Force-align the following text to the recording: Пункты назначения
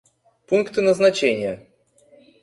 Пункты 0.47 0.81
назначения 0.81 1.63